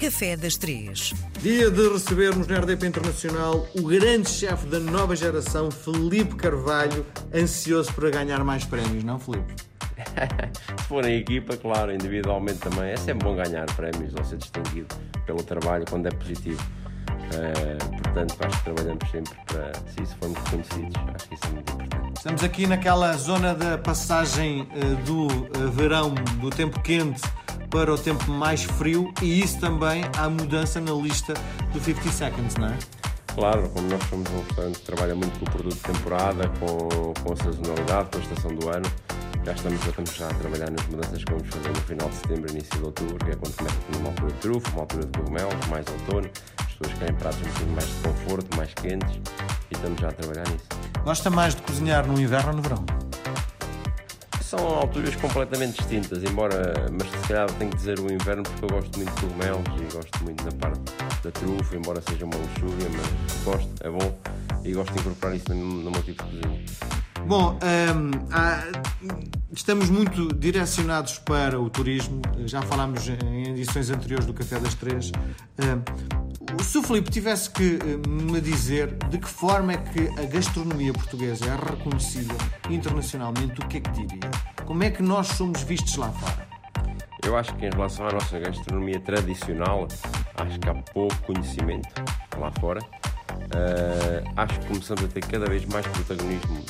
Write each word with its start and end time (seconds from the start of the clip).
Café 0.00 0.34
das 0.34 0.56
Três. 0.56 1.12
Dia 1.42 1.70
de 1.70 1.88
recebermos 1.90 2.46
na 2.46 2.58
RDP 2.60 2.86
Internacional 2.86 3.68
o 3.78 3.82
grande 3.82 4.30
chefe 4.30 4.64
da 4.66 4.80
nova 4.80 5.14
geração, 5.14 5.70
Felipe 5.70 6.36
Carvalho, 6.36 7.04
ansioso 7.34 7.92
para 7.92 8.08
ganhar 8.08 8.42
mais 8.42 8.64
prémios, 8.64 9.04
não, 9.04 9.18
Felipe? 9.18 9.52
Se 10.80 10.84
for 10.84 11.04
em 11.04 11.18
equipa, 11.18 11.54
claro, 11.54 11.92
individualmente 11.92 12.60
também. 12.60 12.92
É 12.92 12.96
sempre 12.96 13.28
bom 13.28 13.36
ganhar 13.36 13.66
prémios 13.76 14.14
ou 14.16 14.24
ser 14.24 14.38
distinguido 14.38 14.88
pelo 15.26 15.42
trabalho 15.42 15.84
quando 15.90 16.06
é 16.06 16.10
positivo. 16.10 16.62
Uh, 17.34 18.00
portanto, 18.02 18.36
acho 18.40 18.56
que 18.56 18.64
trabalhamos 18.64 19.10
sempre 19.10 19.34
para, 19.46 19.72
se 19.86 20.02
isso 20.02 20.16
formos 20.18 20.38
reconhecidos, 20.44 20.96
acho 21.14 21.28
que 21.28 21.34
isso 21.34 21.44
é 21.44 21.50
muito 21.50 21.72
importante. 21.72 22.16
Estamos 22.16 22.42
aqui 22.42 22.66
naquela 22.66 23.12
zona 23.18 23.54
da 23.54 23.76
passagem 23.76 24.62
uh, 24.62 24.96
do 25.04 25.26
uh, 25.26 25.70
verão, 25.70 26.14
do 26.40 26.48
tempo 26.48 26.80
quente 26.80 27.20
para 27.70 27.94
o 27.94 27.98
tempo 27.98 28.30
mais 28.30 28.64
frio 28.64 29.12
e 29.22 29.40
isso 29.40 29.58
também 29.60 30.02
há 30.18 30.28
mudança 30.28 30.80
na 30.80 30.92
lista 30.92 31.34
do 31.72 31.80
50 31.80 32.10
Seconds, 32.10 32.56
não 32.56 32.68
é? 32.68 32.78
Claro, 33.34 33.68
como 33.70 33.88
nós 33.88 34.02
somos 34.10 34.28
um 34.30 34.40
restaurante 34.40 34.78
que 34.80 34.84
trabalha 34.84 35.14
muito 35.14 35.38
com 35.38 35.46
o 35.46 35.50
produto 35.50 35.74
de 35.74 35.80
temporada, 35.80 36.48
com, 36.58 37.14
com 37.22 37.32
a 37.32 37.36
sazonalidade, 37.36 38.08
com 38.10 38.18
a 38.18 38.20
estação 38.20 38.54
do 38.54 38.68
ano, 38.68 38.90
já 39.44 39.52
estamos, 39.52 39.80
já 39.80 39.88
estamos 39.90 40.14
já 40.14 40.26
a 40.26 40.34
trabalhar 40.34 40.70
nas 40.70 40.86
mudanças 40.88 41.24
que 41.24 41.32
vamos 41.32 41.48
fazer 41.48 41.68
no 41.68 41.80
final 41.82 42.08
de 42.08 42.14
setembro, 42.16 42.50
início 42.50 42.76
de 42.76 42.84
outubro, 42.84 43.24
que 43.24 43.30
é 43.30 43.36
quando 43.36 43.56
começa 43.56 43.76
uma 43.98 44.08
altura 44.08 44.32
de 44.32 44.38
trufo, 44.38 44.70
uma 44.72 44.80
altura 44.80 45.06
de 45.06 45.18
cogumelos, 45.18 45.66
mais 45.68 45.86
outono, 45.88 46.30
as 46.58 46.72
pessoas 46.74 46.98
querem 46.98 47.14
pratos 47.14 47.40
um 47.40 47.44
bocadinho 47.44 47.74
mais 47.74 47.88
de 47.88 47.94
conforto, 48.02 48.56
mais 48.56 48.74
quentes 48.74 49.20
e 49.70 49.74
estamos 49.74 50.00
já 50.00 50.08
a 50.08 50.12
trabalhar 50.12 50.48
nisso. 50.48 50.66
Gosta 51.04 51.30
mais 51.30 51.54
de 51.54 51.62
cozinhar 51.62 52.06
no 52.06 52.20
inverno 52.20 52.50
ou 52.50 52.56
no 52.56 52.62
verão? 52.62 52.84
São 54.50 54.66
alturas 54.66 55.14
completamente 55.14 55.76
distintas, 55.76 56.24
embora, 56.24 56.74
mas 56.90 57.08
se 57.08 57.28
calhar 57.28 57.48
tenho 57.52 57.70
que 57.70 57.76
dizer 57.76 58.00
o 58.00 58.12
inverno 58.12 58.42
porque 58.42 58.64
eu 58.64 58.68
gosto 58.68 58.96
muito 58.96 59.14
de 59.14 59.20
cogumelos 59.20 59.64
e 59.80 59.94
gosto 59.94 60.24
muito 60.24 60.42
da 60.42 60.50
parte 60.50 60.80
da 61.22 61.30
trufa, 61.30 61.76
embora 61.76 62.02
seja 62.08 62.24
uma 62.24 62.34
luxúria, 62.34 62.88
mas 62.90 63.44
gosto, 63.44 63.70
é 63.80 63.88
bom 63.88 64.18
e 64.64 64.72
gosto 64.72 64.92
de 64.92 64.98
incorporar 64.98 65.36
isso 65.36 65.54
no, 65.54 65.64
no 65.64 65.90
meu 65.92 66.02
tipo 66.02 66.24
de 66.24 66.40
cozinha. 66.40 66.64
Bom, 67.28 67.60
um, 67.62 68.26
há, 68.32 68.64
estamos 69.52 69.88
muito 69.88 70.34
direcionados 70.34 71.20
para 71.20 71.60
o 71.60 71.70
turismo. 71.70 72.20
Já 72.44 72.60
falámos 72.62 73.08
em 73.08 73.50
edições 73.50 73.88
anteriores 73.88 74.26
do 74.26 74.34
Café 74.34 74.58
das 74.58 74.74
Três. 74.74 75.12
Um, 75.60 76.29
se 76.62 76.78
o 76.78 76.82
Filipe 76.82 77.10
tivesse 77.10 77.50
que 77.50 77.78
me 78.08 78.40
dizer 78.40 78.94
de 79.08 79.18
que 79.18 79.28
forma 79.28 79.72
é 79.72 79.76
que 79.76 80.08
a 80.20 80.26
gastronomia 80.26 80.92
portuguesa 80.92 81.44
é 81.46 81.70
reconhecida 81.70 82.34
internacionalmente, 82.68 83.60
o 83.60 83.66
que 83.66 83.78
é 83.78 83.80
que 83.80 83.90
diria? 83.90 84.30
Como 84.64 84.82
é 84.82 84.90
que 84.90 85.02
nós 85.02 85.28
somos 85.28 85.62
vistos 85.62 85.96
lá 85.96 86.10
fora? 86.12 86.48
Eu 87.24 87.36
acho 87.36 87.54
que 87.56 87.66
em 87.66 87.70
relação 87.70 88.08
à 88.08 88.12
nossa 88.12 88.38
gastronomia 88.38 88.98
tradicional, 89.00 89.86
acho 90.36 90.58
que 90.58 90.68
há 90.68 90.74
pouco 90.74 91.14
conhecimento 91.22 91.88
lá 92.38 92.50
fora. 92.60 92.80
Uh, 92.80 94.32
acho 94.36 94.60
que 94.60 94.66
começamos 94.66 95.04
a 95.04 95.08
ter 95.08 95.20
cada 95.20 95.46
vez 95.46 95.64
mais 95.66 95.86
protagonismo 95.86 96.64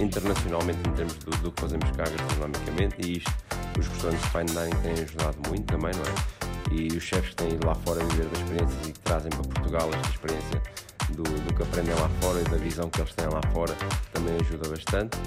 internacionalmente 0.00 0.78
em 0.88 0.92
termos 0.92 1.14
do, 1.18 1.30
do 1.42 1.52
que 1.52 1.60
fazemos 1.60 1.90
cá 1.90 2.04
gastronomicamente 2.04 2.96
e 3.00 3.18
isto 3.18 3.32
os 3.78 3.86
restaurantes 3.86 4.26
fine 4.26 4.46
dining 4.46 4.82
têm 4.82 5.04
ajudado 5.04 5.38
muito 5.48 5.64
também, 5.66 5.92
não 5.94 6.02
é? 6.02 6.37
E 6.70 6.88
os 6.96 7.02
chefes 7.02 7.30
que 7.30 7.36
têm 7.36 7.48
ido 7.52 7.66
lá 7.66 7.74
fora 7.74 8.04
viver 8.04 8.26
das 8.26 8.38
experiências 8.40 8.88
e 8.88 8.92
que 8.92 9.00
trazem 9.00 9.30
para 9.30 9.42
Portugal 9.42 9.90
esta 9.94 10.08
experiência 10.10 10.62
do, 11.10 11.22
do, 11.22 11.54
que 11.54 11.62
aprendem 11.62 11.94
lá 11.94 12.08
fora 12.20 12.40
e 12.40 12.44
da 12.44 12.56
visão 12.56 12.90
que 12.90 13.00
eles 13.00 13.14
têm 13.14 13.26
lá 13.26 13.40
fora 13.52 13.74
também 14.12 14.36
ajuda 14.40 14.68
bastante. 14.68 15.18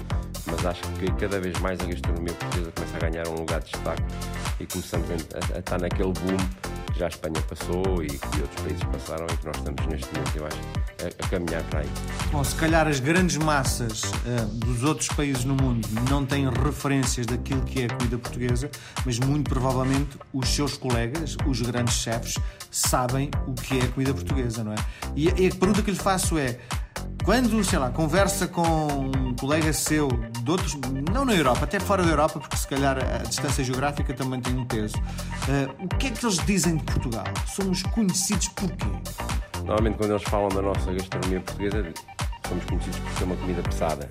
Mas 0.46 0.66
acho 0.66 0.82
que 0.98 1.10
cada 1.12 1.40
vez 1.40 1.58
mais 1.60 1.80
a 1.80 1.84
gastronomia 1.84 2.34
portuguesa 2.34 2.72
começa 2.72 2.96
a 2.96 3.10
ganhar 3.10 3.28
um 3.28 3.34
lugar 3.34 3.60
de 3.60 3.72
destaque 3.72 4.02
e 4.60 4.66
começamos 4.66 5.08
a, 5.10 5.14
a, 5.14 5.56
a 5.56 5.58
estar 5.58 5.80
naquele 5.80 6.12
boom 6.12 6.71
que 6.92 6.98
já 6.98 7.06
a 7.06 7.08
Espanha 7.08 7.42
passou 7.48 8.02
e 8.02 8.08
que 8.08 8.40
outros 8.40 8.62
países 8.62 8.84
passaram 8.84 9.26
e 9.26 9.36
que 9.36 9.46
nós 9.46 9.56
estamos 9.56 9.86
neste 9.86 10.14
momento, 10.14 10.36
eu 10.36 10.46
acho, 10.46 10.58
a, 11.02 11.24
a 11.24 11.28
caminhar 11.28 11.62
para 11.64 11.80
aí. 11.80 11.88
Bom, 12.30 12.44
se 12.44 12.54
calhar 12.56 12.86
as 12.86 13.00
grandes 13.00 13.36
massas 13.36 14.02
uh, 14.04 14.46
dos 14.46 14.84
outros 14.84 15.08
países 15.08 15.44
no 15.44 15.54
mundo 15.54 15.88
não 16.10 16.24
têm 16.24 16.48
referências 16.48 17.26
daquilo 17.26 17.62
que 17.62 17.82
é 17.82 17.84
a 17.86 17.88
comida 17.88 18.18
portuguesa, 18.18 18.70
mas 19.04 19.18
muito 19.18 19.48
provavelmente 19.48 20.18
os 20.32 20.48
seus 20.48 20.76
colegas, 20.76 21.36
os 21.46 21.60
grandes 21.62 21.94
chefes, 21.94 22.38
sabem 22.70 23.30
o 23.46 23.54
que 23.54 23.78
é 23.78 23.84
a 23.84 23.88
comida 23.88 24.14
portuguesa, 24.14 24.62
não 24.62 24.72
é? 24.72 24.76
E, 25.16 25.28
e 25.28 25.46
a 25.48 25.54
pergunta 25.54 25.82
que 25.82 25.90
lhe 25.90 25.98
faço 25.98 26.38
é 26.38 26.58
quando, 27.24 27.62
sei 27.64 27.78
lá, 27.78 27.90
conversa 27.90 28.48
com 28.48 28.62
um 28.62 29.34
colega 29.34 29.72
seu 29.72 30.08
de 30.08 30.50
outros, 30.50 30.76
não 31.12 31.24
na 31.24 31.34
Europa, 31.34 31.64
até 31.64 31.78
fora 31.78 32.02
da 32.02 32.10
Europa, 32.10 32.40
porque 32.40 32.56
se 32.56 32.66
calhar 32.66 32.98
a 32.98 33.18
distância 33.18 33.62
geográfica 33.62 34.12
também 34.12 34.40
tem 34.40 34.56
um 34.56 34.64
peso, 34.64 34.96
uh, 34.96 35.84
o 35.84 35.88
que 35.88 36.08
é 36.08 36.10
que 36.10 36.24
eles 36.24 36.38
dizem 36.44 36.76
de 36.76 36.84
Portugal? 36.84 37.24
Somos 37.46 37.82
conhecidos 37.84 38.48
por 38.48 38.70
quê? 38.72 38.86
Normalmente, 39.64 39.98
quando 39.98 40.10
eles 40.10 40.22
falam 40.24 40.48
da 40.48 40.62
nossa 40.62 40.92
gastronomia 40.92 41.40
portuguesa, 41.40 41.92
somos 42.48 42.64
conhecidos 42.64 42.98
por 42.98 43.12
ser 43.12 43.24
uma 43.24 43.36
comida 43.36 43.62
pesada, 43.62 44.10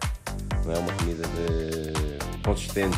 não 0.66 0.74
é 0.74 0.78
uma 0.78 0.94
comida 0.94 1.24
de... 1.28 2.42
consistente 2.44 2.98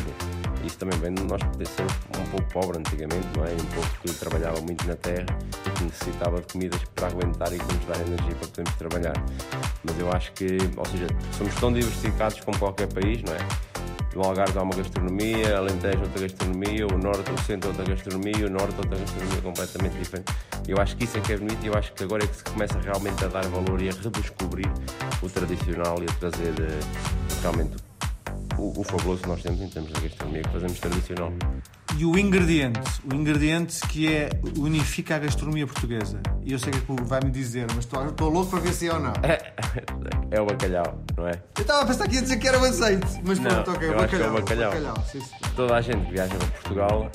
isso 0.66 0.78
também 0.78 0.98
vem 0.98 1.14
de 1.14 1.22
nós 1.24 1.42
poder 1.42 1.66
ser 1.66 1.82
um 1.82 2.26
pouco 2.30 2.52
pobre 2.52 2.78
antigamente, 2.78 3.26
não 3.36 3.44
é? 3.44 3.52
Um 3.52 3.74
pouco 3.74 3.90
que 4.02 4.12
trabalhava 4.14 4.60
muito 4.60 4.86
na 4.86 4.96
terra 4.96 5.26
e 5.66 5.70
que 5.70 5.84
necessitava 5.84 6.40
de 6.40 6.52
comidas 6.52 6.80
para 6.94 7.08
aguentar 7.08 7.52
e 7.52 7.58
que 7.58 7.74
nos 7.74 7.84
dar 7.86 8.00
energia 8.00 8.34
para 8.34 8.48
podermos 8.48 8.74
trabalhar. 8.74 9.24
Mas 9.84 9.98
eu 9.98 10.10
acho 10.12 10.32
que, 10.32 10.58
ou 10.76 10.84
seja, 10.86 11.06
somos 11.36 11.54
tão 11.56 11.72
diversificados 11.72 12.40
como 12.40 12.58
qualquer 12.58 12.92
país, 12.92 13.22
não 13.22 13.34
é? 13.34 13.38
No 14.14 14.22
Algarve 14.22 14.56
há 14.56 14.62
uma 14.62 14.74
gastronomia, 14.74 15.56
Alentejo 15.56 16.02
outra 16.02 16.22
gastronomia, 16.22 16.86
o 16.86 16.98
Norte, 16.98 17.30
o 17.32 17.38
Centro 17.42 17.70
outra 17.70 17.84
gastronomia, 17.84 18.46
o 18.46 18.50
Norte 18.50 18.76
outra 18.76 18.96
gastronomia 18.96 19.42
completamente 19.42 19.98
diferente. 19.98 20.32
Eu 20.68 20.78
acho 20.78 20.96
que 20.96 21.04
isso 21.04 21.18
é 21.18 21.20
que 21.20 21.32
é 21.32 21.36
bonito 21.36 21.58
e 21.64 21.66
eu 21.66 21.74
acho 21.74 21.92
que 21.92 22.04
agora 22.04 22.22
é 22.22 22.26
que 22.26 22.36
se 22.36 22.44
começa 22.44 22.78
realmente 22.78 23.24
a 23.24 23.28
dar 23.28 23.44
valor 23.48 23.82
e 23.82 23.88
a 23.88 23.92
redescobrir 23.92 24.70
o 25.20 25.28
tradicional 25.28 26.00
e 26.00 26.04
a 26.04 26.12
trazer 26.14 26.54
eh, 26.60 26.80
realmente 27.42 27.74
o, 28.58 28.80
o 28.80 28.84
fabuloso 28.84 29.22
que 29.22 29.28
nós 29.28 29.42
temos 29.42 29.60
em 29.60 29.68
termos 29.68 29.92
de 29.92 30.00
gastronomia 30.00 30.42
que 30.42 30.50
fazemos 30.50 30.78
tradicional. 30.80 31.32
E 31.96 32.04
o 32.04 32.18
ingrediente, 32.18 32.80
o 33.04 33.14
ingrediente 33.14 33.80
que 33.86 34.12
é 34.12 34.28
unifica 34.58 35.16
a 35.16 35.18
gastronomia 35.18 35.66
portuguesa. 35.66 36.20
E 36.42 36.52
eu 36.52 36.58
sei 36.58 36.72
que 36.72 36.78
é 36.78 37.04
vai-me 37.04 37.30
dizer, 37.30 37.66
mas 37.68 37.84
estou, 37.84 38.04
estou 38.06 38.28
louco 38.28 38.50
para 38.50 38.60
ver 38.60 38.72
se 38.72 38.88
é 38.88 38.92
ou 38.92 39.00
não. 39.00 39.12
É 40.30 40.40
o 40.40 40.46
bacalhau, 40.46 40.98
não 41.16 41.28
é? 41.28 41.40
Eu 41.56 41.62
estava 41.62 41.82
a 41.82 41.86
pensar 41.86 42.08
que 42.08 42.16
ia 42.16 42.22
dizer 42.22 42.38
que 42.38 42.48
era 42.48 42.58
o 42.58 42.64
azeite, 42.64 43.06
mas 43.24 43.38
não, 43.38 43.50
pronto, 43.50 43.70
ok, 43.70 43.88
o 43.88 43.94
bacalhau. 43.94 44.26
É 44.26 44.30
o 44.30 44.34
bacalhau. 44.34 44.70
bacalhau. 44.70 45.04
Sim, 45.06 45.20
sim. 45.20 45.34
Toda 45.54 45.76
a 45.76 45.80
gente 45.80 46.06
que 46.06 46.10
viaja 46.10 46.34
para 46.34 46.46
Portugal 46.48 47.10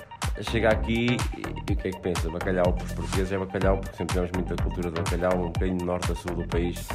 chega 0.50 0.70
aqui 0.70 1.18
e, 1.38 1.74
o 1.74 1.76
que 1.76 1.88
é 1.90 1.92
que 1.92 2.00
pensa? 2.00 2.30
Bacalhau 2.30 2.72
para 2.72 2.86
os 2.86 2.94
portugueses 2.94 3.34
é 3.34 3.38
bacalhau 3.38 3.78
porque 3.78 3.98
sempre 3.98 4.14
temos 4.14 4.32
muita 4.34 4.56
cultura 4.64 4.90
de 4.90 5.02
bacalhau, 5.02 5.34
um 5.38 5.52
bocadinho 5.52 5.86
norte 5.86 6.12
a 6.14 6.16
sul 6.16 6.34
do 6.34 6.48
país, 6.48 6.88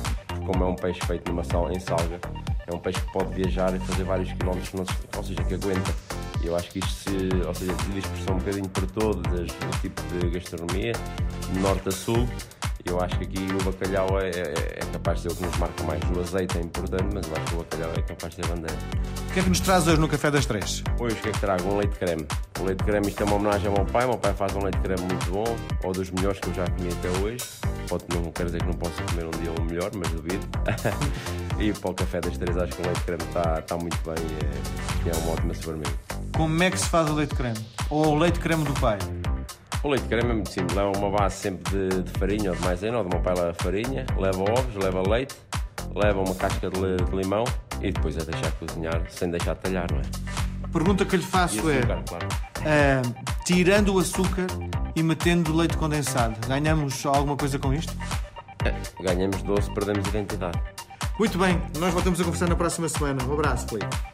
como 0.46 0.64
é 0.64 0.66
um 0.66 0.76
peixe 0.76 1.00
feito 1.06 1.30
numa 1.30 1.44
sal, 1.44 1.70
em 1.70 1.78
salga 1.78 2.18
é 2.66 2.74
um 2.74 2.78
peixe 2.78 3.00
que 3.00 3.12
pode 3.12 3.34
viajar 3.34 3.74
e 3.74 3.78
fazer 3.80 4.04
vários 4.04 4.32
quilómetros, 4.32 4.88
ou 5.16 5.22
seja, 5.22 5.42
que 5.44 5.54
aguenta. 5.54 5.94
Eu 6.42 6.54
acho 6.56 6.70
que 6.70 6.78
isto 6.78 6.90
se, 6.90 7.46
ou 7.46 7.54
seja, 7.54 7.72
expressão 7.96 8.36
um 8.36 8.38
bocadinho 8.38 8.68
para 8.68 8.86
todos 8.88 9.40
os 9.40 9.80
tipos 9.80 10.04
de 10.12 10.30
gastronomia, 10.30 10.92
norte 11.60 11.88
a 11.88 11.92
sul. 11.92 12.28
Eu 12.84 13.00
acho 13.00 13.16
que 13.18 13.24
aqui 13.24 13.38
o 13.38 13.64
bacalhau 13.64 14.20
é, 14.20 14.28
é, 14.28 14.54
é, 14.76 14.80
capaz 14.92 15.22
de 15.22 15.22
ser 15.22 15.32
o 15.32 15.36
que 15.36 15.46
nos 15.46 15.56
marca 15.56 15.82
mais. 15.84 16.02
O 16.14 16.20
azeite 16.20 16.58
é 16.58 16.60
importante, 16.60 17.14
mas 17.14 17.26
eu 17.26 17.32
acho 17.34 17.44
que 17.46 17.54
o 17.54 17.58
bacalhau 17.58 17.90
é 17.96 18.02
capaz 18.02 18.34
de 18.34 18.42
ser 18.42 18.46
bandeira. 18.46 18.78
O 19.30 19.32
que 19.32 19.40
é 19.40 19.42
que 19.42 19.48
nos 19.48 19.60
traz 19.60 19.88
hoje 19.88 19.98
no 19.98 20.06
Café 20.06 20.30
das 20.30 20.44
Três? 20.44 20.84
Hoje 21.00 21.16
o 21.16 21.22
que 21.22 21.28
é 21.30 21.32
que 21.32 21.40
trago? 21.40 21.66
Um 21.66 21.78
leite 21.78 21.96
creme. 21.96 22.26
O 22.60 22.64
leite 22.64 22.84
creme, 22.84 23.08
isto 23.08 23.22
é 23.22 23.26
uma 23.26 23.36
homenagem 23.36 23.68
ao 23.68 23.72
meu 23.72 23.86
pai. 23.86 24.04
O 24.04 24.08
meu 24.08 24.18
pai 24.18 24.34
faz 24.34 24.54
um 24.54 24.62
leite 24.62 24.78
creme 24.80 25.00
muito 25.00 25.30
bom, 25.30 25.56
ou 25.82 25.92
dos 25.94 26.10
melhores 26.10 26.38
que 26.40 26.48
eu 26.48 26.54
já 26.54 26.66
comi 26.66 26.90
até 26.92 27.08
hoje. 27.20 27.44
Pode, 27.88 28.04
não 28.14 28.30
quero 28.32 28.46
dizer 28.46 28.60
que 28.60 28.66
não 28.66 28.74
possa 28.74 29.02
comer 29.02 29.26
um 29.26 29.30
dia 29.30 29.50
um 29.60 29.64
melhor, 29.64 29.90
mas 29.94 30.08
duvido. 30.10 30.46
e 31.60 31.72
para 31.72 31.90
o 31.90 31.94
Café 31.94 32.20
das 32.20 32.36
Três 32.38 32.56
acho 32.56 32.72
que 32.72 32.82
o 32.82 32.84
leite 32.84 33.00
creme 33.02 33.22
está, 33.24 33.58
está 33.58 33.76
muito 33.76 33.98
bem 33.98 34.14
e 35.04 35.08
é, 35.08 35.12
é 35.12 35.16
uma 35.18 35.32
ótima 35.32 35.54
sobremesa. 35.54 35.94
Como 36.36 36.62
é 36.62 36.70
que 36.70 36.78
se 36.78 36.88
faz 36.88 37.10
o 37.10 37.14
leite 37.14 37.34
creme? 37.34 37.58
Ou 37.90 38.08
o 38.08 38.18
leite 38.18 38.40
creme 38.40 38.64
do 38.64 38.72
pai? 38.74 38.98
O 39.82 39.88
leite 39.88 40.06
creme 40.08 40.30
é 40.30 40.32
muito 40.34 40.50
simples, 40.50 40.74
leva 40.76 40.96
uma 40.96 41.10
base 41.10 41.36
sempre 41.36 41.88
de, 41.90 42.02
de 42.02 42.18
farinha 42.18 42.50
ou 42.50 42.56
de 42.56 42.62
maisena, 42.62 42.98
ou 42.98 43.04
de 43.04 43.14
uma 43.14 43.22
pai 43.22 43.34
leva 43.34 43.54
farinha, 43.54 44.06
leva 44.18 44.42
ovos, 44.42 44.74
leva 44.82 45.02
leite, 45.08 45.36
leva 45.94 46.20
uma 46.20 46.34
casca 46.34 46.70
de, 46.70 46.96
de 46.96 47.16
limão 47.16 47.44
e 47.80 47.92
depois 47.92 48.16
é 48.16 48.24
deixar 48.24 48.50
cozinhar 48.52 49.02
sem 49.10 49.30
deixar 49.30 49.54
de 49.54 49.60
talhar, 49.60 49.86
não 49.92 49.98
é? 49.98 50.02
A 50.62 50.68
pergunta 50.68 51.04
que 51.04 51.16
lhe 51.16 51.22
faço 51.22 51.58
açúcar, 51.58 51.98
é: 51.98 52.02
claro. 52.08 52.26
uh, 52.26 53.33
tirando 53.44 53.94
o 53.94 53.98
açúcar 53.98 54.46
e 54.96 55.02
metendo 55.02 55.54
leite 55.54 55.76
condensado, 55.76 56.34
ganhamos 56.46 57.04
alguma 57.06 57.36
coisa 57.36 57.58
com 57.58 57.72
isto? 57.72 57.92
É, 58.64 58.74
ganhamos 59.02 59.42
doce, 59.42 59.70
perdemos 59.72 60.06
identidade. 60.08 60.60
Muito 61.18 61.38
bem, 61.38 61.60
nós 61.78 61.92
voltamos 61.92 62.20
a 62.20 62.24
conversar 62.24 62.48
na 62.48 62.56
próxima 62.56 62.88
semana. 62.88 63.22
Um 63.24 63.34
abraço, 63.34 63.68
Felipe. 63.68 64.13